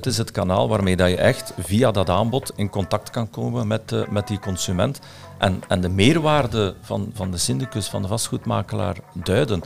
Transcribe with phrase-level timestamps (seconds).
[0.00, 3.66] Het is het kanaal waarmee dat je echt via dat aanbod in contact kan komen
[3.66, 5.00] met, uh, met die consument
[5.38, 9.62] en, en de meerwaarde van, van de syndicus, van de vastgoedmakelaar duiden.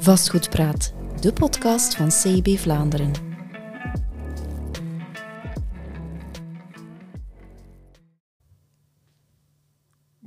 [0.00, 3.31] Vastgoedpraat, de podcast van CIB Vlaanderen.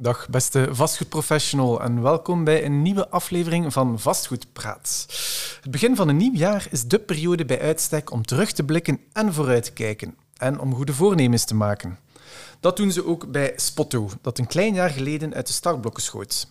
[0.05, 5.05] Dag beste vastgoedprofessional en welkom bij een nieuwe aflevering van Vastgoedpraat.
[5.61, 8.99] Het begin van een nieuw jaar is de periode bij uitstek om terug te blikken
[9.13, 11.99] en vooruit te kijken en om goede voornemens te maken.
[12.59, 16.47] Dat doen ze ook bij Spotto, dat een klein jaar geleden uit de startblokken schoot.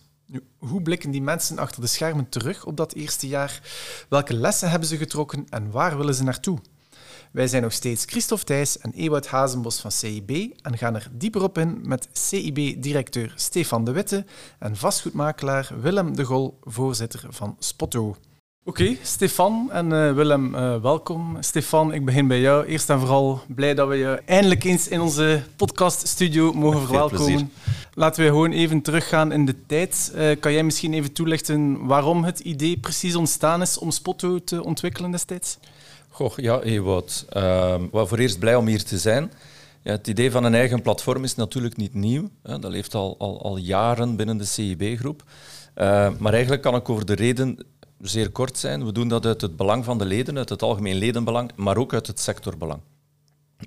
[0.57, 3.61] Hoe blikken die mensen achter de schermen terug op dat eerste jaar?
[4.09, 6.59] Welke lessen hebben ze getrokken en waar willen ze naartoe?
[7.31, 11.43] Wij zijn nog steeds Christophe Thijs en Ewout Hazenbos van CIB en gaan er dieper
[11.43, 14.25] op in met CIB-directeur Stefan de Witte
[14.59, 18.15] en vastgoedmakelaar Willem de Gol, voorzitter van Spotto.
[18.67, 21.37] Oké, Stefan en uh, Willem, uh, welkom.
[21.39, 22.65] Stefan, ik begin bij jou.
[22.65, 27.51] Eerst en vooral blij dat we je eindelijk eens in onze podcaststudio mogen verwelkomen.
[27.93, 30.11] Laten we gewoon even teruggaan in de tijd.
[30.15, 34.63] Uh, kan jij misschien even toelichten waarom het idee precies ontstaan is om Spotto te
[34.63, 35.57] ontwikkelen destijds?
[36.15, 37.25] Goh, ja, Ewout.
[37.33, 39.31] Uh, voor eerst blij om hier te zijn.
[39.81, 42.29] Ja, het idee van een eigen platform is natuurlijk niet nieuw.
[42.43, 42.59] Hè.
[42.59, 45.23] Dat leeft al, al, al jaren binnen de CIB-groep.
[45.75, 47.57] Uh, maar eigenlijk kan ik over de reden
[48.01, 48.85] zeer kort zijn.
[48.85, 51.93] We doen dat uit het belang van de leden, uit het algemeen ledenbelang, maar ook
[51.93, 52.81] uit het sectorbelang.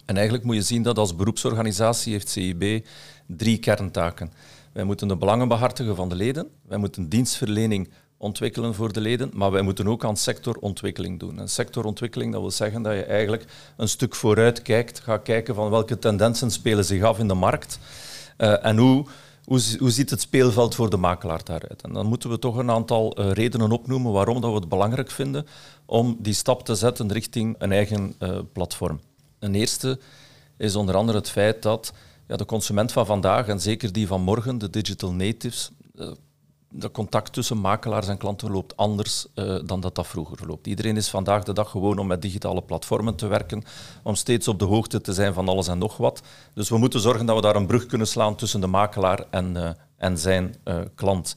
[0.05, 2.87] En eigenlijk moet je zien dat als beroepsorganisatie heeft CIB
[3.27, 4.33] drie kerntaken.
[4.73, 7.89] Wij moeten de belangen behartigen van de leden, wij moeten dienstverlening
[8.19, 11.39] ontwikkelen voor de leden, maar wij moeten ook aan sectorontwikkeling doen.
[11.39, 13.45] En sectorontwikkeling, dat wil zeggen dat je eigenlijk
[13.77, 17.79] een stuk vooruit kijkt, gaat kijken van welke tendensen spelen zich af in de markt
[18.39, 19.07] uh, en hoe,
[19.45, 21.83] hoe, hoe, ziet het speelveld voor de makelaar daaruit.
[21.83, 25.11] En dan moeten we toch een aantal uh, redenen opnoemen waarom dat we het belangrijk
[25.11, 25.47] vinden
[25.85, 29.01] om die stap te zetten richting een eigen uh, platform.
[29.39, 29.99] Een eerste
[30.57, 31.93] is onder andere het feit dat
[32.29, 35.71] ja, de consument van vandaag en zeker die van morgen, de digital natives,
[36.71, 40.67] de contact tussen makelaars en klanten loopt anders uh, dan dat dat vroeger loopt.
[40.67, 43.63] Iedereen is vandaag de dag gewoon om met digitale platformen te werken,
[44.03, 46.23] om steeds op de hoogte te zijn van alles en nog wat.
[46.55, 49.57] Dus we moeten zorgen dat we daar een brug kunnen slaan tussen de makelaar en,
[49.57, 51.37] uh, en zijn uh, klant.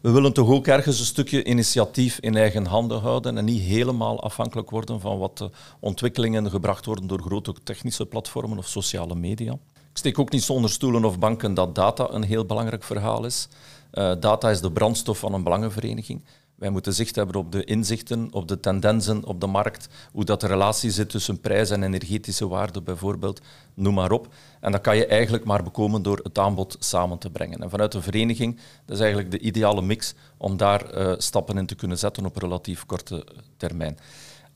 [0.00, 4.22] We willen toch ook ergens een stukje initiatief in eigen handen houden en niet helemaal
[4.22, 9.52] afhankelijk worden van wat ontwikkelingen gebracht worden door grote technische platformen of sociale media.
[9.90, 13.48] Ik steek ook niet zonder stoelen of banken dat data een heel belangrijk verhaal is.
[13.92, 16.24] Uh, data is de brandstof van een belangenvereniging.
[16.58, 20.40] Wij moeten zicht hebben op de inzichten, op de tendensen op de markt, hoe dat
[20.40, 23.40] de relatie zit tussen prijs en energetische waarde bijvoorbeeld,
[23.74, 24.34] noem maar op.
[24.60, 27.62] En dat kan je eigenlijk maar bekomen door het aanbod samen te brengen.
[27.62, 31.66] En vanuit een vereniging, dat is eigenlijk de ideale mix om daar uh, stappen in
[31.66, 33.98] te kunnen zetten op relatief korte termijn.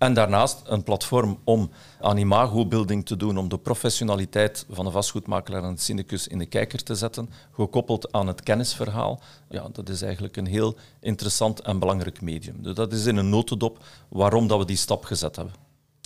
[0.02, 1.70] En daarnaast een platform om
[2.00, 6.46] aan imago-building te doen, om de professionaliteit van de vastgoedmakelaar en de syndicus in de
[6.46, 9.20] kijker te zetten, gekoppeld aan het kennisverhaal.
[9.48, 12.62] Ja, dat is eigenlijk een heel interessant en belangrijk medium.
[12.62, 15.54] Dus dat is in een notendop waarom dat we die stap gezet hebben.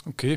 [0.07, 0.37] Oké.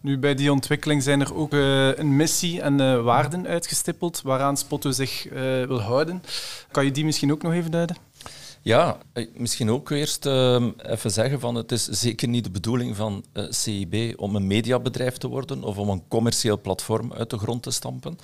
[0.00, 4.56] Nu, bij die ontwikkeling zijn er ook uh, een missie en uh, waarden uitgestippeld waaraan
[4.56, 5.32] Spotto zich uh,
[5.66, 6.22] wil houden.
[6.70, 7.96] Kan je die misschien ook nog even duiden?
[8.64, 8.98] Ja,
[9.34, 13.44] misschien ook eerst uh, even zeggen van het is zeker niet de bedoeling van uh,
[13.48, 17.70] CIB om een mediabedrijf te worden of om een commercieel platform uit de grond te
[17.70, 18.18] stampen.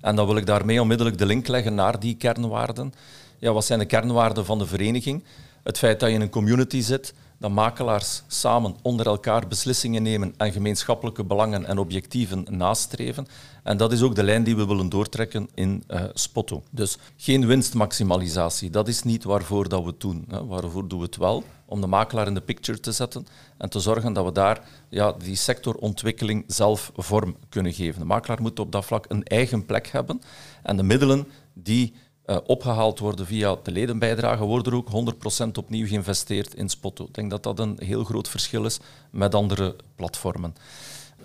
[0.00, 2.92] En dan wil ik daarmee onmiddellijk de link leggen naar die kernwaarden.
[3.38, 5.24] Ja, wat zijn de kernwaarden van de vereniging?
[5.62, 10.34] Het feit dat je in een community zit, dat makelaars samen onder elkaar beslissingen nemen
[10.36, 13.26] en gemeenschappelijke belangen en objectieven nastreven.
[13.62, 16.62] En dat is ook de lijn die we willen doortrekken in uh, Spotto.
[16.70, 20.24] Dus geen winstmaximalisatie, dat is niet waarvoor dat we het doen.
[20.28, 20.46] Hè.
[20.46, 21.44] Waarvoor doen we het wel?
[21.64, 23.26] Om de makelaar in de picture te zetten
[23.58, 28.00] en te zorgen dat we daar ja, die sectorontwikkeling zelf vorm kunnen geven.
[28.00, 30.20] De makelaar moet op dat vlak een eigen plek hebben
[30.62, 31.94] en de middelen die
[32.26, 37.04] uh, opgehaald worden via de ledenbijdrage, worden er ook 100% opnieuw geïnvesteerd in Spotto.
[37.04, 38.78] Ik denk dat dat een heel groot verschil is
[39.10, 40.54] met andere platformen.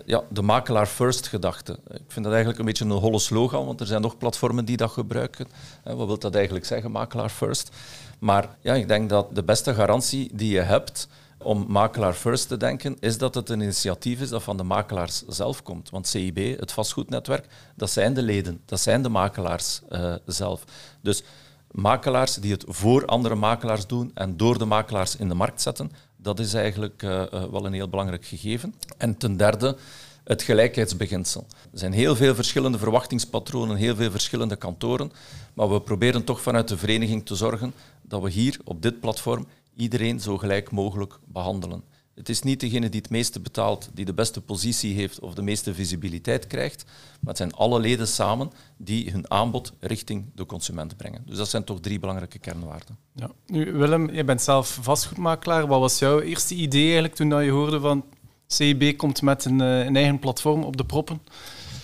[0.04, 1.72] Ja, de makelaar first gedachte.
[1.72, 4.76] Ik vind dat eigenlijk een beetje een holle slogan, want er zijn nog platformen die
[4.76, 5.46] dat gebruiken.
[5.86, 7.70] Uh, wat wil dat eigenlijk zeggen, makelaar first?
[8.18, 11.08] Maar ja, ik denk dat de beste garantie die je hebt
[11.42, 15.22] om makelaar first te denken, is dat het een initiatief is dat van de makelaars
[15.26, 15.90] zelf komt.
[15.90, 17.46] Want CIB, het vastgoednetwerk,
[17.76, 20.64] dat zijn de leden, dat zijn de makelaars uh, zelf.
[21.00, 21.22] Dus
[21.70, 25.92] makelaars die het voor andere makelaars doen en door de makelaars in de markt zetten,
[26.16, 28.74] dat is eigenlijk uh, uh, wel een heel belangrijk gegeven.
[28.96, 29.76] En ten derde,
[30.24, 31.46] het gelijkheidsbeginsel.
[31.72, 35.12] Er zijn heel veel verschillende verwachtingspatronen, heel veel verschillende kantoren,
[35.54, 39.46] maar we proberen toch vanuit de vereniging te zorgen dat we hier op dit platform
[39.78, 41.82] iedereen zo gelijk mogelijk behandelen.
[42.14, 45.42] Het is niet degene die het meeste betaalt, die de beste positie heeft of de
[45.42, 46.84] meeste visibiliteit krijgt,
[47.20, 51.22] maar het zijn alle leden samen die hun aanbod richting de consument brengen.
[51.26, 52.98] Dus dat zijn toch drie belangrijke kernwaarden.
[53.14, 53.30] Ja.
[53.46, 55.66] Nu, Willem, je bent zelf vastgoedmakelaar.
[55.66, 58.04] Wat was jouw eerste idee eigenlijk toen je hoorde van
[58.46, 61.20] CIB komt met een, eh, een eigen platform op de proppen?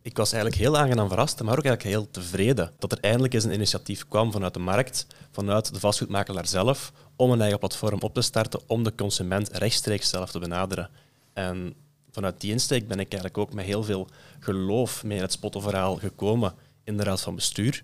[0.04, 3.44] Ik was eigenlijk heel aangenaam verrast, maar ook eigenlijk heel tevreden dat er eindelijk eens
[3.44, 8.14] een initiatief kwam vanuit de markt, vanuit de vastgoedmakelaar zelf, om een eigen platform op
[8.14, 10.90] te starten om de consument rechtstreeks zelf te benaderen.
[11.32, 11.74] En
[12.10, 14.08] vanuit die insteek ben ik eigenlijk ook met heel veel
[14.40, 17.82] geloof mee in het Spotto-verhaal gekomen in de raad van bestuur,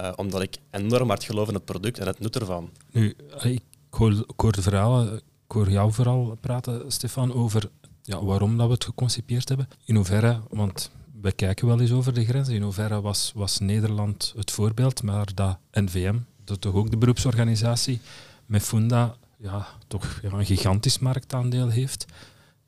[0.00, 2.70] uh, omdat ik enorm hard geloof in het product en het nut ervan.
[2.90, 7.70] Nu, ik hoor, ik hoor de verhalen, ik hoor jou vooral praten, Stefan, over
[8.02, 9.68] ja, waarom dat we het geconcipeerd hebben.
[9.84, 14.32] In hoeverre, want we kijken wel eens over de grenzen, in hoeverre was, was Nederland
[14.36, 18.00] het voorbeeld, maar dat NVM, dat toch ook de beroepsorganisatie,
[18.46, 22.06] met Funda ja, toch ja, een gigantisch marktaandeel heeft.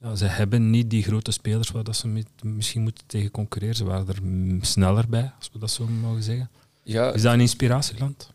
[0.01, 3.77] Ja, ze hebben niet die grote spelers waar dat ze met, misschien moeten tegen concurreren.
[3.77, 4.19] Ze waren er
[4.61, 6.51] sneller bij, als we dat zo mogen zeggen.
[6.83, 8.31] Ja, is dat een inspiratieland?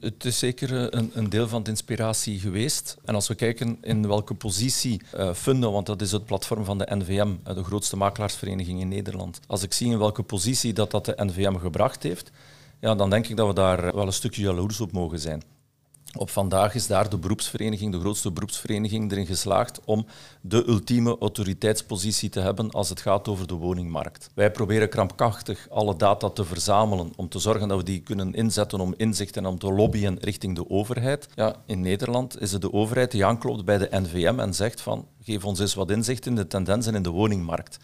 [0.00, 2.96] Het is zeker een, een, deel van de inspiratie geweest.
[3.04, 6.86] En als we kijken in welke positie uh, want dat is het platform van de
[6.94, 9.40] NVM, eh, de grootste makelaarsvereniging in Nederland.
[9.46, 12.30] Als ik zie in welke positie dat, dat de NVM gebracht heeft,
[12.80, 15.42] ja, dan denk ik dat we daar wel een stukje jaloers op mogen zijn.
[16.16, 20.06] Op vandaag is daar de beroepsvereniging, de grootste beroepsvereniging, erin geslaagd om
[20.40, 24.30] de ultieme autoriteitspositie te hebben als het gaat over de woningmarkt.
[24.34, 28.80] Wij proberen krampachtig alle data te verzamelen om te zorgen dat we die kunnen inzetten
[28.80, 31.28] om inzicht en om te lobbyen richting de overheid.
[31.34, 35.06] Ja, in Nederland is het de overheid die aanklopt bij de NVM en zegt van
[35.22, 37.78] geef ons eens wat inzicht in de tendensen in de woningmarkt.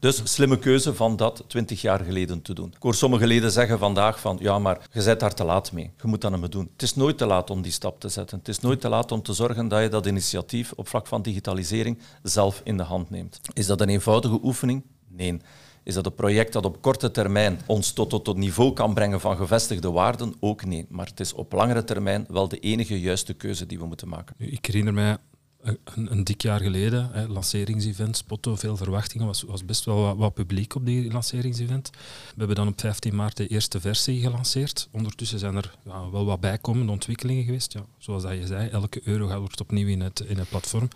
[0.00, 2.72] Dus slimme keuze van dat twintig jaar geleden te doen.
[2.76, 5.90] Ik hoor sommige leden zeggen vandaag van ja, maar je bent daar te laat mee.
[6.02, 6.68] Je moet dat niet doen.
[6.72, 8.38] Het is nooit te laat om die stap te zetten.
[8.38, 11.22] Het is nooit te laat om te zorgen dat je dat initiatief op vlak van
[11.22, 13.40] digitalisering zelf in de hand neemt.
[13.52, 14.82] Is dat een eenvoudige oefening?
[15.08, 15.40] Nee.
[15.82, 19.20] Is dat een project dat op korte termijn ons tot, tot het niveau kan brengen
[19.20, 20.34] van gevestigde waarden?
[20.40, 20.86] Ook nee.
[20.88, 24.34] Maar het is op langere termijn wel de enige juiste keuze die we moeten maken.
[24.38, 25.16] Ik herinner mij
[25.62, 25.78] een,
[26.12, 30.74] een, dik jaar geleden, hè, lanceringsevent, Spotto, veel verwachtingen, was, was best wel wat, publiek
[30.74, 31.90] op die lanceringsevent.
[31.90, 34.88] We hebben dan op 15 maart de eerste versie gelanceerd.
[34.90, 37.72] Ondertussen zijn er ja, wel wat bijkomende ontwikkelingen geweest.
[37.72, 40.88] Ja, zoals dat je zei, elke euro gaat opnieuw in het, in het platform.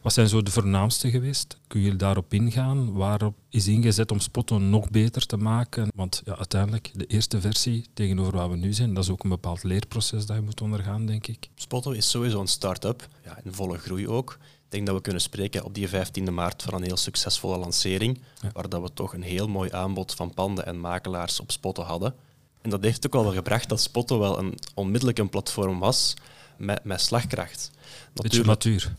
[0.00, 1.58] Wat zijn zo de voornaamste geweest?
[1.66, 2.92] Kun je daarop ingaan?
[2.92, 5.88] Waarop is ingezet om Spotto nog beter te maken?
[5.94, 9.30] Want ja, uiteindelijk, de eerste versie tegenover waar we nu zijn, dat is ook een
[9.30, 11.48] bepaald leerproces dat je moet ondergaan, denk ik.
[11.54, 14.38] Spotto is sowieso een start-up, ja, in volle groei ook.
[14.40, 18.20] Ik denk dat we kunnen spreken op die 15e maart van een heel succesvolle lancering,
[18.52, 22.14] waar dat we toch een heel mooi aanbod van panden en makelaars op Spotto hadden.
[22.60, 26.14] En dat heeft ook wel gebracht dat Spotto wel een, onmiddellijk een platform was
[26.56, 27.70] met, met slagkracht.
[28.14, 28.94] Natuurlijk, matuur.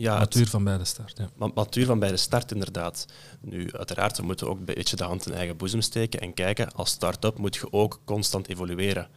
[0.00, 1.18] Ja, matuur van bij de start.
[1.18, 1.50] Ja.
[1.54, 3.06] Matuur van bij de start, inderdaad.
[3.40, 6.72] Nu, uiteraard, we moeten ook een beetje de hand in eigen boezem steken en kijken,
[6.72, 9.08] als start-up moet je ook constant evolueren.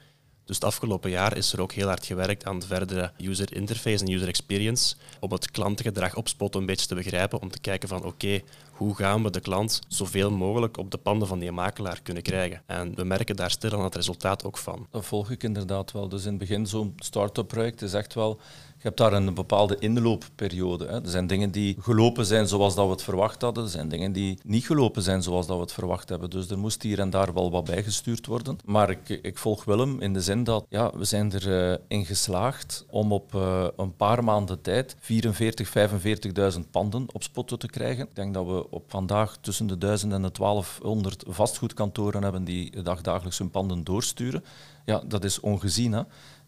[0.46, 4.06] Dus het afgelopen jaar is er ook heel hard gewerkt aan de verdere user interface
[4.06, 7.90] en user experience, om het klantengedrag op Spot een beetje te begrijpen, om te kijken
[7.90, 8.42] van oké,
[8.72, 12.62] hoe gaan we de klant zoveel mogelijk op de panden van die makelaar kunnen krijgen.
[12.66, 14.88] En we merken daar stil aan het resultaat ook van.
[14.92, 16.10] Dat volg ik inderdaad wel.
[16.10, 18.40] Dus in het begin zo'n start-up project is echt wel
[18.84, 20.86] je hebt daar een bepaalde inloopperiode.
[20.86, 21.02] Hè.
[21.02, 23.64] Er zijn dingen die gelopen zijn zoals dat we het verwacht hadden.
[23.64, 26.30] Er zijn dingen die niet gelopen zijn zoals dat we het verwacht hebben.
[26.30, 28.58] Dus er moest hier en daar wel wat bijgestuurd worden.
[28.66, 32.86] Maar ik, ik volg Willem in de zin dat ja, we zijn erin uh, geslaagd
[32.90, 35.74] om op uh, een paar maanden tijd 44,
[36.54, 38.06] 45.000 panden op Spotto te krijgen.
[38.06, 42.82] Ik denk dat we op vandaag tussen de 1000 en de 1200 vastgoedkantoren hebben die
[42.82, 44.44] dagdagelijks hun panden doorsturen.
[44.86, 45.92] Ja, dat is ongezien.
[45.92, 46.02] Hè?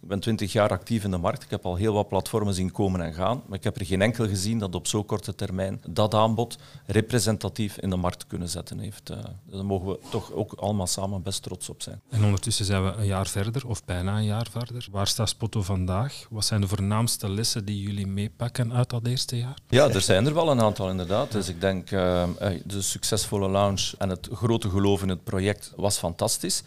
[0.05, 1.43] Ik ben twintig jaar actief in de markt.
[1.43, 3.43] Ik heb al heel wat platformen zien komen en gaan.
[3.47, 7.77] Maar ik heb er geen enkel gezien dat op zo'n korte termijn dat aanbod representatief
[7.77, 9.09] in de markt kunnen zetten heeft.
[9.09, 12.01] Uh, daar mogen we toch ook allemaal samen best trots op zijn.
[12.09, 14.88] En ondertussen zijn we een jaar verder, of bijna een jaar verder.
[14.91, 16.27] Waar staat Spotto vandaag?
[16.29, 19.57] Wat zijn de voornaamste lessen die jullie meepakken uit dat eerste jaar?
[19.69, 21.31] Ja, er zijn er wel een aantal inderdaad.
[21.31, 22.24] Dus ik denk uh,
[22.65, 26.63] de succesvolle launch en het grote geloof in het project was fantastisch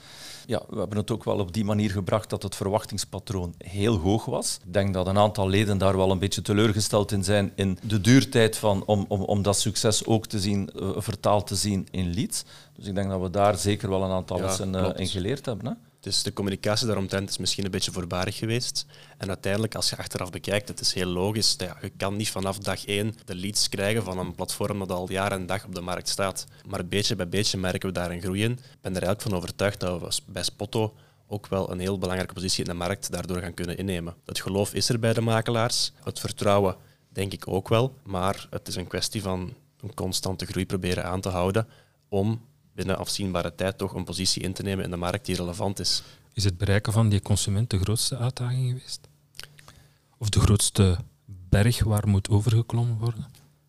[0.49, 3.28] ja, we hebben het ook wel op die manier gebracht dat het verwachtingspatroon
[3.59, 4.59] heel hoog was.
[4.67, 8.01] Ik denk dat een aantal leden daar wel een beetje teleurgesteld in zijn in de
[8.01, 12.15] duurtijd van, om, om, om dat succes ook te zien, uh, vertaald te zien in
[12.15, 12.45] leads.
[12.77, 15.67] Dus ik denk dat we daar zeker wel een aantal lessen uh, in geleerd hebben.
[15.67, 15.73] Hè?
[16.01, 18.87] Dus de communicatie daaromtrent is misschien een beetje voorbarig geweest.
[19.17, 21.55] En uiteindelijk, als je achteraf bekijkt, het is heel logisch.
[21.59, 25.11] Ja, je kan niet vanaf dag één de leads krijgen van een platform dat al
[25.11, 26.47] jaar en dag op de markt staat.
[26.67, 28.53] Maar beetje bij beetje merken we daar een groei in.
[28.53, 30.95] Ik ben er eigenlijk van overtuigd dat we bij Spotto
[31.29, 34.15] ook wel een heel belangrijke positie in de markt daardoor gaan kunnen innemen.
[34.25, 36.77] Het geloof is er bij de makelaars, het vertrouwen
[37.09, 41.21] denk ik ook wel, maar het is een kwestie van een constante groei proberen aan
[41.21, 41.69] te houden
[42.09, 42.41] om
[42.75, 46.03] binnen afzienbare tijd toch een positie in te nemen in de markt die relevant is.
[46.33, 49.09] Is het bereiken van die consument de grootste uitdaging geweest?
[50.19, 53.27] Of de grootste berg waar moet overgeklommen worden?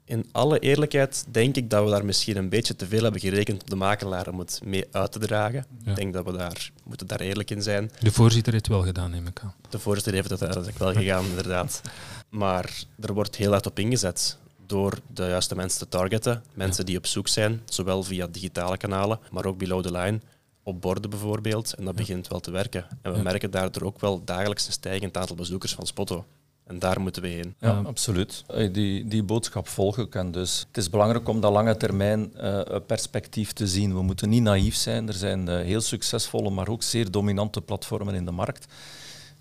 [0.09, 3.61] In alle eerlijkheid denk ik dat we daar misschien een beetje te veel hebben gerekend
[3.61, 5.65] op de makelaar om het mee uit te dragen.
[5.83, 5.89] Ja.
[5.89, 7.91] Ik denk dat we daar moeten daar eerlijk in zijn.
[7.99, 9.53] De voorzitter heeft het wel gedaan, neem ik aan.
[9.69, 11.81] De voorzitter heeft het uiteindelijk wel gegaan, inderdaad.
[12.29, 16.43] Maar er wordt heel hard op ingezet door de juiste mensen te targeten.
[16.53, 20.19] Mensen die op zoek zijn, zowel via digitale kanalen, maar ook below the line,
[20.63, 21.73] op borden bijvoorbeeld.
[21.73, 22.85] En dat begint wel te werken.
[23.01, 23.23] En we Ja.
[23.23, 26.25] merken daardoor ook wel dagelijks een stijgend aantal bezoekers van Spotto.
[26.69, 27.55] En daar moeten we heen.
[27.59, 27.81] Ja, Ja.
[27.85, 28.43] absoluut.
[28.71, 30.15] Die, die boodschap volg ik.
[30.15, 33.93] En dus het is belangrijk om dat lange termijn eh, perspectief te zien.
[33.93, 35.07] We moeten niet naïef zijn.
[35.07, 38.65] Er zijn eh, heel succesvolle, maar ook zeer dominante platformen in de markt.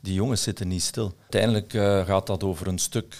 [0.01, 1.15] Die jongens zitten niet stil.
[1.21, 3.17] Uiteindelijk eh, gaat dat over een stuk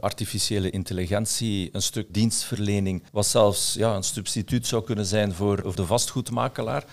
[0.00, 5.76] artificiële intelligentie, een stuk dienstverlening, wat zelfs ja, een substituut zou kunnen zijn voor voor
[5.76, 6.84] de vastgoedmakelaar.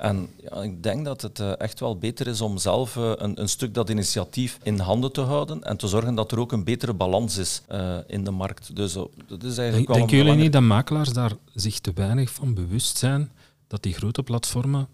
[0.00, 3.40] En ja, ik denk dat het eh, echt wel beter is om zelf eh, een,
[3.40, 6.64] een stuk dat initiatief in handen te houden en te zorgen dat er ook een
[6.64, 8.76] betere balans is eh, in de markt.
[8.76, 9.08] Dus dat
[9.42, 12.96] is eigenlijk Denk, wel denken jullie niet dat makelaars daar zich te weinig van bewust
[12.98, 13.30] zijn
[13.66, 14.88] dat die grote platformen,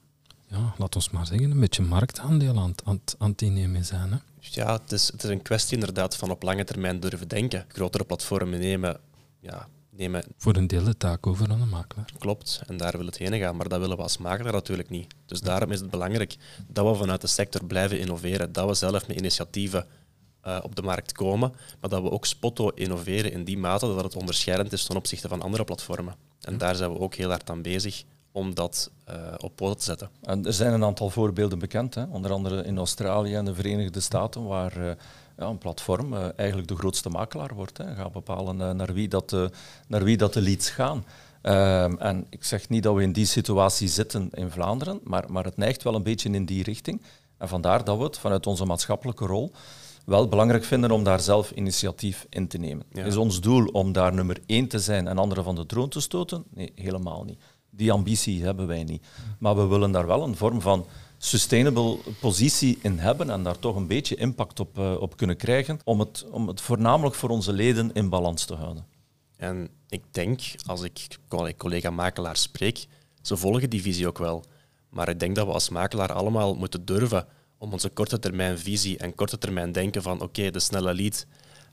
[0.47, 4.13] ja, laat ons maar zeggen, een beetje marktaandeel aan, het- aan, aan het innemen zijn?
[4.13, 4.19] Hè?
[4.41, 7.65] Ja, het is, het is een kwestie inderdaad van op lange termijn durven denken.
[7.69, 8.97] Grotere platformen nemen,
[9.41, 12.13] ja, nemen Voor een deel de taak over aan de makelaar.
[12.19, 15.15] Klopt, en daar wil het heen gaan, maar dat willen we als makelaar natuurlijk niet.
[15.27, 16.37] Dus daarom is het belangrijk
[16.67, 19.87] dat we vanuit de sector blijven innoveren, dat we zelf met initiatieven
[20.41, 24.05] eh, op de markt komen, maar dat we ook Spotto innoveren in die mate dat
[24.05, 26.15] het onderscheidend is ten opzichte van andere platformen.
[26.41, 29.85] En daar zijn we ook heel hard aan bezig om dat eh, op poten te
[29.85, 30.11] zetten.
[30.23, 32.05] En er zijn een aantal voorbeelden bekend, hè?
[32.05, 34.95] onder andere in Australië en de Verenigde Staten, waar eh,
[35.37, 37.79] ja, een platform eh, eigenlijk de grootste makelaar wordt.
[37.79, 37.95] Hè?
[37.95, 39.51] Gaat bepalen eh, naar, wie dat, de-
[39.89, 41.05] naar wie dat de leads gaan.
[41.43, 45.45] Ehm, en ik zeg niet dat we in die situatie zitten in Vlaanderen, maar, maar
[45.45, 47.03] het neigt wel een beetje in die richting.
[47.39, 49.53] En vandaar dat we het vanuit onze maatschappelijke rol
[50.05, 52.85] wel belangrijk vinden om daar zelf initiatief in te nemen.
[52.93, 53.05] Ja.
[53.05, 56.01] Is ons doel om daar nummer één te zijn en anderen van de troon te
[56.01, 56.45] stoten?
[56.55, 57.39] Nee, helemaal niet.
[57.71, 59.07] Die ambitie hebben wij niet.
[59.39, 60.87] Maar we willen daar wel een vorm van
[61.27, 65.79] sustainable positie in hebben en daar toch een beetje impact op, eh, op kunnen krijgen
[65.85, 68.87] om het, om het voornamelijk voor onze leden in balans te houden.
[69.37, 71.19] En ik denk, als ik
[71.57, 72.87] collega-makelaars spreek,
[73.23, 74.45] ze volgen die visie ook wel.
[74.89, 77.27] Maar ik denk dat we als makelaar allemaal moeten durven
[77.59, 81.27] om onze korte termijn visie en korte termijn denken van oké, de snelle lead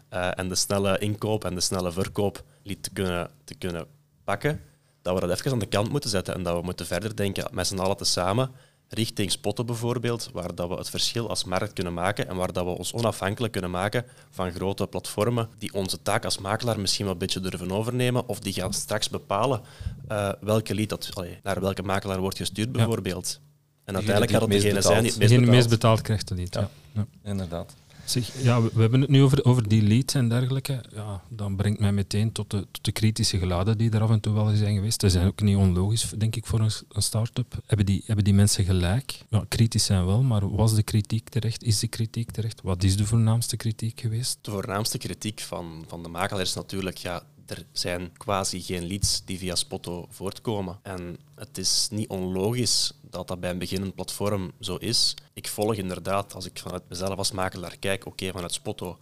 [0.09, 3.85] eh, en de snelle inkoop en de snelle verkoop lead te kunnen, te kunnen
[4.23, 4.61] pakken,
[5.01, 7.47] dat we dat even aan de kant moeten zetten en dat we moeten verder denken
[7.51, 8.51] met z'n allen tezamen
[8.93, 12.65] richting spotten bijvoorbeeld, waar dat we het verschil als markt kunnen maken en waar dat
[12.65, 17.13] we ons onafhankelijk kunnen maken van grote platformen die onze taak als makelaar misschien wel
[17.13, 19.61] een beetje durven overnemen of die gaan straks bepalen
[20.07, 23.39] eh, welke lead dat, allee, naar welke makelaar wordt gestuurd bijvoorbeeld.
[23.83, 26.31] En uiteindelijk gaat het het degene zijn die het meest betaald krijgt.
[26.35, 26.45] Ja.
[26.49, 26.69] Ja.
[26.91, 27.05] Ja.
[27.23, 27.73] Inderdaad.
[28.05, 30.83] Zeg, ja, we, hebben het nu over, over die leads en dergelijke.
[30.93, 34.19] Ja, dat brengt mij meteen tot de, tot de kritische geladen die er af en
[34.19, 34.99] toe wel zijn geweest.
[34.99, 37.61] Dat zijn ook niet onlogisch, denk ik, voor een, start-up.
[37.65, 39.25] Hebben die, hebben die mensen gelijk?
[39.47, 41.63] Kritisch zijn wel, maar was de kritiek terecht?
[41.63, 42.61] Is de kritiek terecht?
[42.61, 44.37] Wat is de voornaamste kritiek geweest?
[44.41, 49.21] De voornaamste kritiek van, van de makelaar is natuurlijk, ja, er zijn quasi geen leads
[49.25, 50.79] die via Spotto voortkomen.
[50.81, 55.13] En het is niet onlogisch dat dat bij een beginnend platform zo is.
[55.33, 58.97] Ik volg inderdaad, als ik vanuit mezelf als makelaar kijk, oké, vanuit Spotto,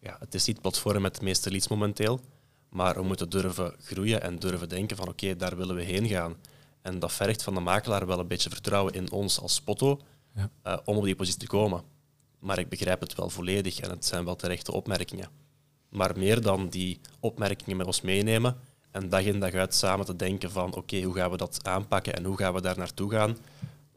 [0.00, 2.20] ja, het is niet het platform met de meeste leads momenteel,
[2.68, 6.36] maar we moeten durven groeien en durven denken van oké, daar willen we heen gaan.
[6.82, 10.00] En dat vergt van de makelaar wel een beetje vertrouwen in ons als Spotto
[10.34, 10.50] Ja.
[10.62, 11.82] eh, om op die positie te komen.
[12.38, 15.28] Maar ik begrijp het wel volledig en het zijn wel terechte opmerkingen.
[15.88, 18.56] Maar meer dan die opmerkingen met ons meenemen
[18.90, 22.14] en dag in dag uit samen te denken van oké, hoe gaan we dat aanpakken
[22.14, 23.36] en hoe gaan we daar naartoe gaan,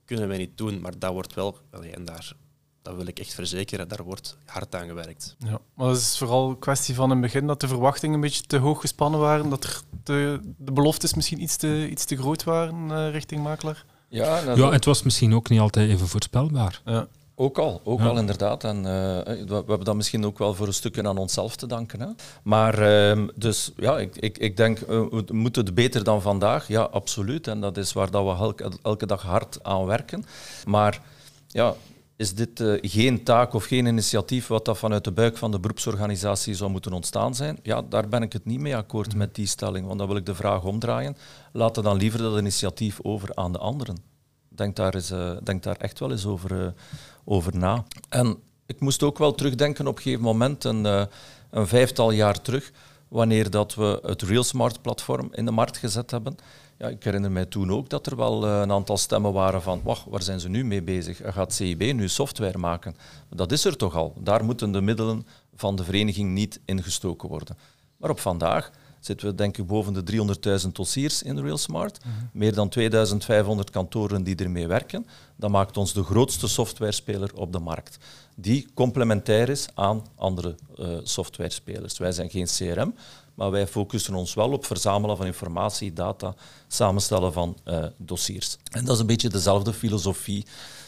[0.05, 0.81] kunnen wij niet doen.
[0.81, 1.57] Maar dat wordt wel,
[1.91, 2.33] en daar,
[2.81, 5.35] dat wil ik echt verzekeren, daar wordt hard aan gewerkt.
[5.39, 8.21] Ja, maar het is vooral een kwestie van in het begin dat de verwachtingen een
[8.21, 12.17] beetje te hoog gespannen waren, dat er te, de beloftes misschien iets te, iets te
[12.17, 13.85] groot waren eh, richting makelaar.
[14.07, 16.81] Ja, dat Ja, het was misschien ook niet altijd even voorspelbaar.
[16.85, 17.07] Ja.
[17.35, 18.05] Ook al, ook Ja.
[18.07, 18.63] al inderdaad.
[18.63, 18.83] En eh,
[19.25, 21.99] we, we hebben dat misschien ook wel voor een stukje aan onszelf te danken.
[21.99, 22.07] Hè.
[22.43, 26.67] Maar ehm, dus ja, ik, ik, ik denk, eh, we moeten het beter dan vandaag?
[26.67, 27.47] Ja, absoluut.
[27.47, 30.25] En dat is waar dat we elke, elke dag hard aan werken.
[30.65, 31.01] Maar
[31.47, 31.73] ja,
[32.15, 35.59] is dit eh, geen taak of geen initiatief wat dat vanuit de buik van de
[35.59, 37.59] beroepsorganisatie zou moeten ontstaan zijn?
[37.63, 39.85] Ja, daar ben ik het niet mee akkoord met die stelling.
[39.87, 41.17] Want dan wil ik de vraag omdraaien.
[41.51, 44.11] Laten dan liever dat initiatief over aan de anderen.
[44.55, 46.73] Denk daar, eens, uh, denk daar echt wel eens over,
[47.23, 47.83] over na.
[48.09, 50.85] En ik moest ook wel terugdenken op een gegeven moment, een,
[51.49, 52.71] een vijftal jaar terug,
[53.07, 56.35] wanneer dat we het RealSmart-platform in de markt gezet hebben.
[56.77, 60.05] Ja, ik herinner mij toen ook dat er wel een aantal stemmen waren van wacht,
[60.09, 61.21] waar zijn ze nu mee bezig?
[61.23, 62.95] Gaat CIB nu software maken?
[63.29, 64.13] Dat is er toch al.
[64.19, 67.57] Daar moeten de middelen van de vereniging niet ingestoken worden.
[67.97, 68.71] Maar op vandaag
[69.05, 70.03] zitten we denk ik boven de
[70.63, 72.05] 300.000 dossiers in RealSmart.
[72.05, 75.07] Mm Meer dan 2500 kantoren die ermee werken.
[75.35, 77.97] Dat maakt ons de grootste softwarespeler op de markt.
[78.35, 81.97] Die complementair is aan andere uh, softwarespelers.
[81.97, 82.95] Wij zijn geen CRM,
[83.33, 86.35] maar wij focussen ons wel op verzamelen van informatie, data,
[86.67, 88.57] samenstellen van uh, dossiers.
[88.71, 90.45] En dat is een beetje dezelfde filosofie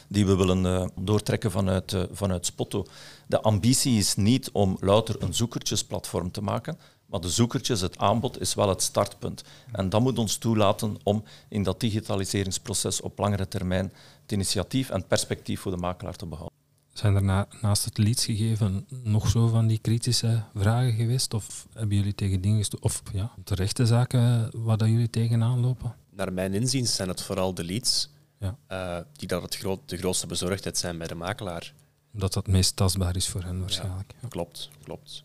[0.07, 2.85] die we willen uh, doortrekken vanuit, uh, vanuit Spotto.
[3.27, 8.41] De ambitie is niet om louter een zoekertjesplatform te maken, maar de zoekertjes, het aanbod,
[8.41, 9.43] is wel het startpunt.
[9.71, 15.07] En dat moet ons toelaten om in dat digitaliseringsproces op langere termijn het initiatief en
[15.07, 16.53] perspectief voor de makelaar te behouden.
[16.93, 21.33] Zijn er na, naast het leadsgegeven nog zo van die kritische vragen geweest?
[21.33, 25.95] Of hebben jullie tegen dingen Of ja, terechte zaken waar dat jullie tegenaan lopen?
[26.09, 28.09] Naar mijn inziens zijn het vooral de leads
[28.39, 28.57] ja.
[28.71, 31.73] Uh, die dat het groot, de grootste bezorgdheid zijn bij de makelaar.
[32.13, 34.13] Omdat dat het meest tastbaar is voor hen waarschijnlijk.
[34.21, 35.23] Ja, klopt, klopt.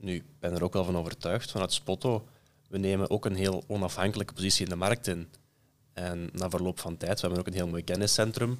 [0.00, 2.26] Nu, ik ben er ook wel van overtuigd vanuit Spotto.
[2.68, 5.28] We nemen ook een heel onafhankelijke positie in de markt in.
[5.92, 8.58] En na verloop van tijd, we hebben ook een heel mooi kenniscentrum.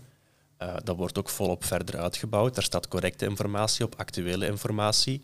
[0.63, 2.55] Uh, dat wordt ook volop verder uitgebouwd.
[2.55, 5.23] Daar staat correcte informatie op, actuele informatie.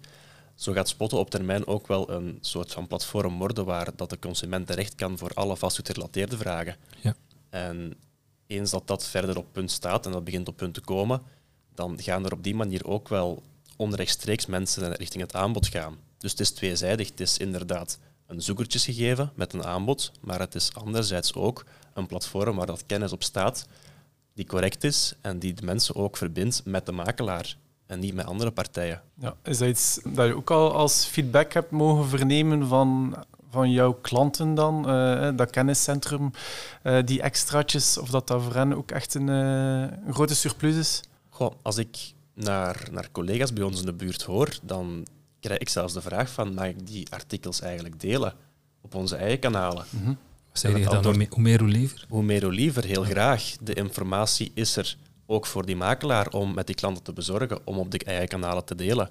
[0.54, 4.18] Zo gaat Spotto op termijn ook wel een soort van platform worden waar dat de
[4.18, 6.76] consument terecht kan voor alle vastgoedgerelateerde vragen.
[7.00, 7.14] Ja.
[7.50, 7.94] En
[8.46, 11.22] eens dat dat verder op punt staat en dat begint op punt te komen,
[11.74, 13.42] dan gaan er op die manier ook wel
[13.76, 15.96] onrechtstreeks mensen richting het aanbod gaan.
[16.26, 17.08] Dus het is tweezijdig.
[17.08, 21.64] Het is inderdaad een zoekertjesgegeven met een aanbod, maar het is anderzijds ook
[21.94, 23.66] een platform waar dat kennis op staat
[24.34, 27.56] die correct is en die de mensen ook verbindt met de makelaar
[27.86, 29.02] en niet met andere partijen.
[29.18, 33.16] Ja, is dat iets dat je ook al als feedback hebt mogen vernemen van,
[33.50, 36.30] van jouw klanten dan, uh, dat kenniscentrum,
[36.82, 40.76] uh, die extraatjes, of dat dat voor hen ook echt een, uh, een grote surplus
[40.76, 41.00] is?
[41.28, 45.06] Goh, als ik naar, naar collega's bij ons in de buurt hoor, dan
[45.46, 48.34] krijg ik zelfs de vraag van, mag ik die artikels eigenlijk delen
[48.80, 49.84] op onze eigen kanalen?
[49.90, 50.18] Mm -hmm.
[50.52, 52.04] Zeg je dan, hoe meer hoe liever?
[52.08, 53.56] Hoe meer hoe liever, heel graag.
[53.60, 57.78] De informatie is er ook voor die makelaar om met die klanten te bezorgen, om
[57.78, 59.10] op de eigen kanalen te delen.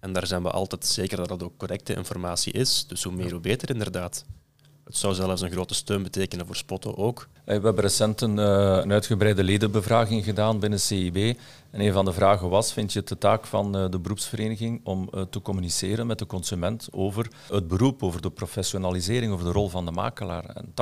[0.00, 2.86] En daar zijn we altijd zeker dat dat ook correcte informatie is.
[2.86, 4.24] Dus hoe meer, hoe beter inderdaad.
[4.86, 7.28] Het zou zelfs een grote steun betekenen voor Spotto ook.
[7.44, 11.38] We hebben recent een, eh, een uitgebreide ledenbevraging gedaan binnen CIB.
[11.70, 14.80] En een van de vragen was, vind je het de taak van eh, de beroepsvereniging
[14.84, 19.52] om uh, te communiceren met de consument over het beroep, over de professionalisering, over de
[19.52, 20.44] rol van de makelaar?
[20.44, 20.72] En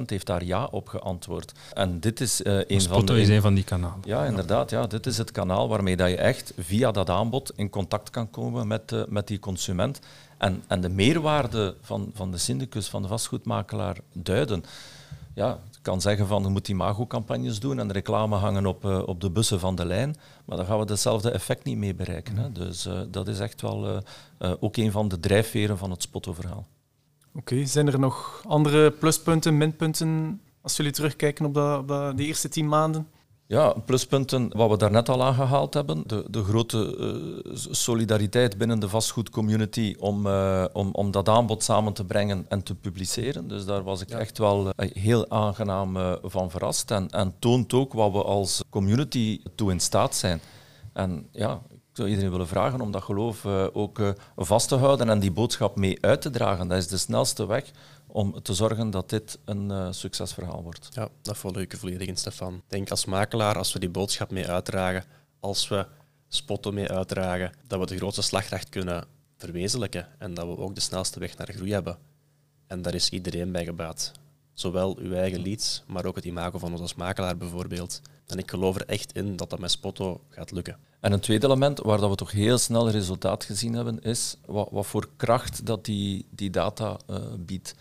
[0.00, 1.52] 80% heeft daar ja op geantwoord.
[1.72, 3.20] En dit is uh, een van de...
[3.20, 4.00] is een van die kanalen.
[4.04, 4.70] Ja, inderdaad.
[4.70, 4.86] Ja.
[4.86, 8.66] Dit is het kanaal waarmee dat je echt via dat aanbod in contact kan komen
[8.66, 10.00] met, met die consument.
[10.40, 14.64] En, en de meerwaarde van, van de syndicus, van de vastgoedmakelaar, duiden.
[15.34, 19.30] Ja, kan zeggen van je moet imago-campagnes doen en reclame hangen op, uh, op de
[19.30, 22.36] bussen van de lijn, maar dan gaan we hetzelfde effect niet mee bereiken.
[22.36, 22.52] Hè.
[22.52, 24.02] Dus uh, dat is echt wel
[24.38, 26.66] uh, ook een van de drijfveren van het Spotto-verhaal.
[27.34, 27.66] Oké, okay.
[27.66, 32.48] zijn er nog andere pluspunten, minpunten als jullie terugkijken op, dat, op dat, die eerste
[32.48, 33.08] tien maanden?
[33.50, 36.02] Ja, pluspunten wat we daarnet al aangehaald hebben.
[36.06, 41.92] De, de grote uh, solidariteit binnen de vastgoedcommunity om, uh, om, om dat aanbod samen
[41.92, 43.48] te brengen en te publiceren.
[43.48, 44.18] Dus daar was ik ja.
[44.18, 46.90] echt wel uh, heel aangenaam van verrast.
[46.90, 50.40] En, en toont ook wat we als community toe in staat zijn.
[50.92, 55.18] En ja, ik zou iedereen willen vragen om dat geloof ook vast te houden en
[55.18, 56.68] die boodschap mee uit te dragen.
[56.68, 57.72] Dat is de snelste weg
[58.12, 60.88] om te zorgen dat dit een uh, succesverhaal wordt.
[60.92, 62.54] Ja, dat volg ik volledig in, Stefan.
[62.54, 65.04] Ik denk als makelaar, als we die boodschap mee uitdragen,
[65.40, 65.86] als we
[66.28, 69.04] spotten mee uitdragen, dat we de grootste slagkracht kunnen
[69.36, 71.98] verwezenlijken en dat we ook de snelste weg naar groei hebben.
[72.66, 74.12] En daar is iedereen bij gebaat.
[74.54, 78.00] Zowel uw eigen leads, maar ook het imago van ons als makelaar bijvoorbeeld.
[78.26, 80.76] En ik geloof er echt in dat dat met Spotto gaat lukken.
[81.00, 84.68] En een tweede element waar dat we toch heel snel resultaat gezien hebben, is wat,
[84.70, 87.74] wat voor kracht dat die, die data uh, biedt.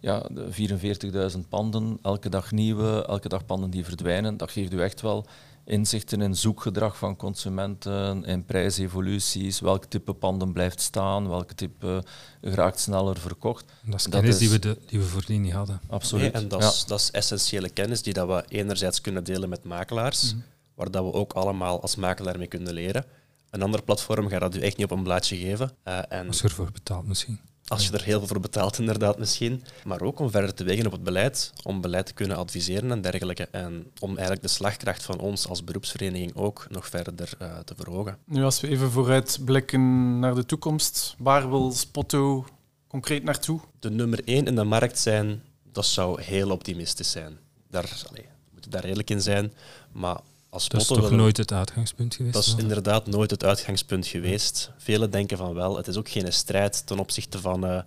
[0.00, 5.00] Ja, 44.000 panden, elke dag nieuwe, elke dag panden die verdwijnen, dat geeft u echt
[5.00, 5.26] wel
[5.70, 12.04] inzichten in zoekgedrag van consumenten, in prijsevoluties, welk type panden blijft staan, welk type
[12.42, 13.64] geraakt sneller verkocht.
[13.84, 15.80] Dat is kennis die, we de, die we voordien niet hadden.
[15.88, 16.32] Absoluut.
[16.32, 19.64] Nee, en dat is, dat is essentiële kennis die dat we enerzijds kunnen delen met
[19.64, 20.42] makelaars, mm
[20.80, 23.04] waar dat we ook allemaal als makelaar mee kunnen leren.
[23.50, 25.72] Een ander platform gaat dat u echt niet op een blaadje geven.
[25.84, 27.40] Uh, en Als je ervoor betaalt misschien.
[27.70, 29.62] Als je er heel veel voor betaalt, inderdaad misschien.
[29.84, 33.00] Maar ook om verder te wegen op het beleid, om beleid te kunnen adviseren en
[33.00, 33.48] dergelijke.
[33.50, 38.18] En om eigenlijk de slagkracht van ons als beroepsvereniging ook nog verder uh, te verhogen.
[38.24, 42.46] Nu, als we even vooruitblikken naar de toekomst, waar wil Spotto
[42.88, 43.60] concreet naartoe?
[43.78, 47.38] De nummer één in de markt zijn, dat zou heel optimistisch zijn.
[47.68, 49.52] Daar, allez, we moeten daar eerlijk in zijn.
[49.92, 52.34] Maar als dat is toch nooit het uitgangspunt geweest?
[52.34, 54.70] Dat is inderdaad nooit het uitgangspunt geweest.
[54.76, 55.76] Velen denken van wel.
[55.76, 57.80] Het is ook geen strijd ten opzichte van uh,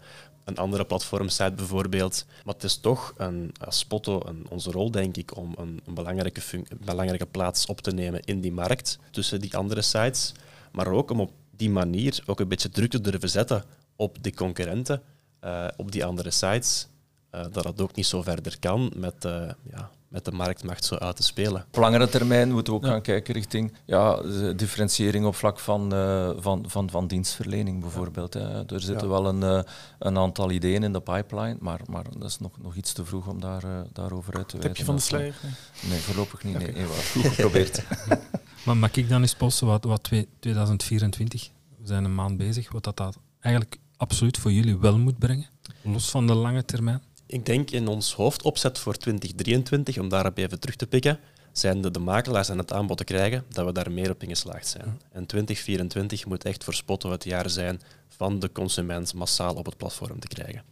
[0.43, 2.25] een andere platformsite bijvoorbeeld.
[2.45, 5.93] Maar het is toch een, als Spotto een, onze rol, denk ik, om een, een
[5.93, 10.31] belangrijke, een belangrijke plaats op te nemen in die markt tussen die andere sites.
[10.71, 13.63] Maar ook om op die manier ook een beetje druk te durven zetten
[13.95, 15.01] op die concurrenten,
[15.43, 16.87] uh, op die andere sites.
[17.35, 19.23] Uh, dat dat ook niet zo verder kan met,
[19.71, 21.65] ja, met de marktmacht zo uit te spelen.
[21.67, 24.21] Op langere termijn moeten we ook gaan kijken richting ja,
[24.55, 28.33] differentiëring op vlak van, uh, van, van, van dienstverlening bijvoorbeeld.
[28.33, 28.65] Hè.
[28.65, 29.61] Er zitten wel een, uh,
[29.99, 33.27] een aantal ideeën in de pipeline, maar, maar dat is nog, nog iets te vroeg
[33.27, 34.69] om daar, uh, daarover uit te wijzen.
[34.69, 35.35] Heb je van de sluier?
[35.41, 36.55] Nee, nee voorlopig niet.
[36.55, 36.67] Okay.
[36.67, 37.83] Nee, nee, goed geprobeerd.
[38.65, 42.83] maar mag ik dan eens posten wat, wat 2024, we zijn een maand bezig, wat
[42.83, 45.49] dat, dat eigenlijk absoluut voor jullie wel moet brengen,
[45.81, 47.01] los van de lange termijn?
[47.33, 51.19] Ik denk in ons hoofdopzet voor 2023, om daarop even terug te pikken,
[51.51, 54.67] zijn de, de makelaars aan het aanbod te krijgen dat we daar meer op ingeslaagd
[54.67, 55.01] zijn.
[55.11, 59.77] En 2024 moet echt voor Spotto het jaar zijn van de consument massaal op het
[59.77, 60.63] platform te krijgen.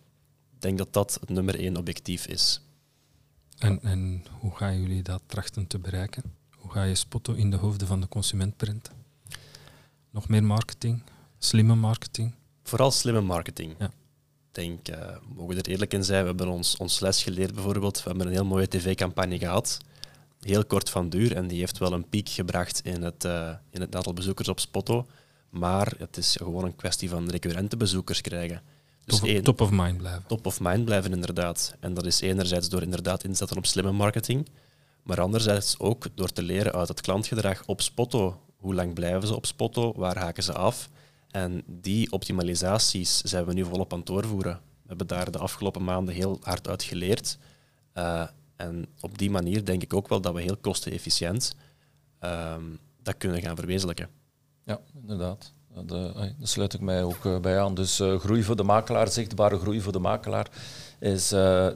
[0.54, 2.62] Ik denk dat dat het nummer één objectief is.
[3.58, 6.24] En, en hoe gaan jullie dat trachten te bereiken?
[6.56, 8.94] Hoe ga je Spotto in de hoofden van de consument printen?
[10.12, 11.04] Nog meer marketing?
[11.38, 12.34] Slimme marketing?
[12.64, 13.76] Vooral slimme marketing.
[13.80, 13.92] Ja
[14.52, 14.96] denk, uh,
[15.36, 18.04] mogen we er eerlijk in zijn, we hebben ons, ons les geleerd bijvoorbeeld.
[18.04, 19.78] We hebben een heel mooie tv-campagne gehad,
[20.42, 23.82] heel kort van duur, en die heeft wel een piek gebracht in het, uh, in
[23.82, 25.06] het aantal bezoekers op Spotto.
[25.50, 28.62] Maar het is gewoon een kwestie van recurrente bezoekers krijgen.
[29.06, 30.24] Dus top, één, top of mind blijven.
[30.28, 31.76] Top of mind blijven, inderdaad.
[31.80, 34.48] En dat is enerzijds door inderdaad inzetten op slimme marketing,
[35.04, 38.42] maar anderzijds ook door te leren uit het klantgedrag op Spotto.
[38.58, 39.94] Hoe lang blijven ze op Spotto?
[39.96, 40.90] Waar haken ze af?
[41.32, 44.54] En die optimalisaties zijn we nu volop aan het doorvoeren.
[44.54, 47.38] We hebben daar de afgelopen maanden heel hard uit geleerd.
[47.94, 51.56] Uh, en op die manier denk ik ook wel dat we heel kostenefficiënt
[52.20, 54.10] um, dat kunnen gaan verwezenlijken.
[54.66, 55.54] Ja, inderdaad.
[55.86, 57.74] De, daar sluit ik mij ook uh, bij aan.
[57.74, 60.48] Dus uh, groei voor de makelaar, zichtbare groei voor de makelaar,
[61.00, 61.30] is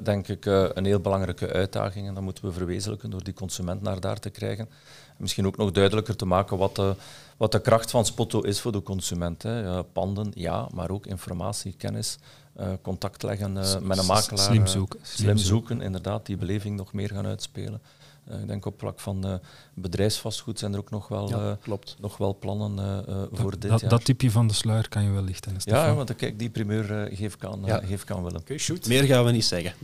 [0.03, 2.07] denk ik een heel belangrijke uitdaging.
[2.07, 4.65] En dat moeten we verwezenlijken door die consument naar daar te krijgen.
[5.07, 6.95] En misschien ook nog duidelijker te maken wat de
[7.37, 9.43] wat de kracht van Spotto is voor de consument.
[9.43, 9.83] Hè.
[9.83, 12.17] panden, ja, maar ook informatie, kennis,
[12.59, 14.45] uh, contact leggen uh, met een makelaar.
[14.45, 14.99] Slim zoeken.
[15.01, 17.81] Slim zoeken, inderdaad, die beleving nog meer gaan uitspelen.
[18.29, 19.39] Uh, ik denk op vlak van
[19.73, 21.95] bedrijfsvastgoed zijn er ook nog wel, ja, klopt.
[21.99, 23.89] Nog wel plannen voor dat, dit dat, jaar.
[23.89, 25.55] Dat tipje van de sluier kan je wel lichten.
[25.57, 27.79] Ja, ja, want kijk, die primeur geef ik aan, ja.
[27.79, 28.39] geef ik aan Willem.
[28.39, 28.87] Okay, shoot.
[28.87, 29.73] Meer gaan we niet zeggen.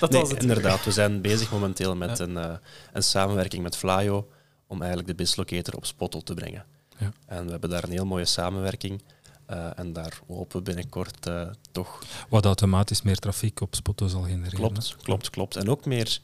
[0.00, 2.24] dat nee, was het inderdaad, we zijn bezig momenteel met ja.
[2.24, 2.58] een,
[2.92, 4.28] een samenwerking met Flyo
[4.66, 6.64] om eigenlijk de BIS-locator op Spotto te brengen.
[6.98, 7.12] Ja.
[7.26, 9.02] En we hebben daar een heel mooie samenwerking.
[9.50, 12.02] Uh, en daar hopen we binnenkort uh, toch...
[12.28, 14.58] Wat automatisch meer trafiek op Spotto zal genereren.
[14.58, 15.56] Klopt, klopt, klopt.
[15.56, 16.20] En ook meer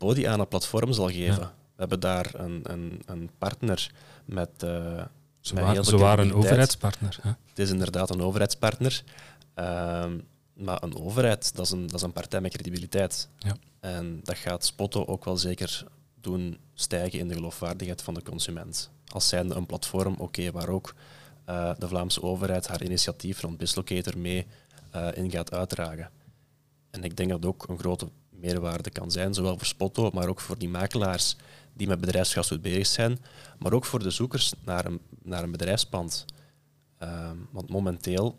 [0.00, 1.40] body aan het platform zal geven.
[1.40, 1.54] Ja.
[1.74, 3.90] We hebben daar een, een, een partner
[4.24, 4.50] met...
[4.64, 5.04] Uh,
[5.40, 7.18] ze, met waren, ze waren een overheidspartner.
[7.22, 7.30] Hè?
[7.48, 9.02] Het is inderdaad een overheidspartner.
[9.54, 10.18] Ehm,
[10.52, 13.28] maar een overheid, dat is een, dat is een partij met credibiliteit.
[13.38, 13.56] Ja.
[13.80, 15.84] En dat gaat Spotto ook wel zeker
[16.20, 18.90] doen stijgen in de geloofwaardigheid van de consument.
[19.06, 20.94] Als zijnde een platform, oké, waar ook
[21.48, 24.46] uh, de Vlaamse overheid haar initiatief rond BISlocator mee
[24.94, 26.10] uh, in gaat uitdragen.
[26.90, 28.08] En ik denk dat ook een grote
[28.40, 31.36] meerwaarde kan zijn, zowel voor Spotto, maar ook voor die makelaars
[31.72, 33.18] die met bedrijfsvastgoed bezig zijn,
[33.58, 36.24] maar ook voor de zoekers naar een, naar een bedrijfspand.
[37.02, 38.38] Uh, want momenteel,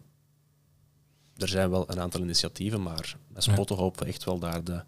[1.35, 4.83] er zijn wel een aantal initiatieven, maar met Spotto hopen we echt wel daar de,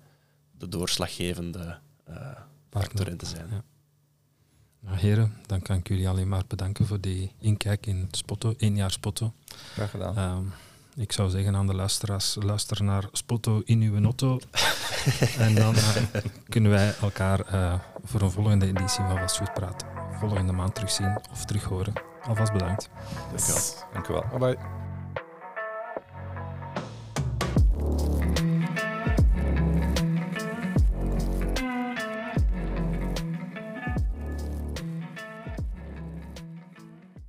[0.57, 1.79] de doorslaggevende
[2.69, 3.47] partner in te zijn.
[3.49, 3.63] Ja.
[4.79, 8.75] Nou, heren, dan kan ik jullie alleen maar bedanken voor die inkijk in Spotto, één
[8.75, 9.33] jaar Spotto.
[9.73, 10.37] Graag gedaan.
[10.37, 10.53] Um,
[10.95, 14.39] ik zou zeggen aan de luisteraars, luister naar Spotto in uw auto.
[15.37, 15.81] en dan uh,
[16.49, 19.93] kunnen wij elkaar uh, voor een volgende editie van Vastgoed Praten
[20.29, 21.93] volgende maand terugzien of terughoren.
[22.27, 22.89] Alvast bedankt.
[23.31, 23.75] Yes.
[23.93, 24.25] Dank u wel.
[24.29, 24.92] Bye bye.